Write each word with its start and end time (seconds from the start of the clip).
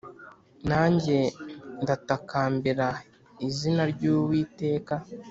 nanjye 0.69 1.17
ndatakambira 1.83 2.87
izina 3.47 3.83
ry’Uwiteka 3.91 4.93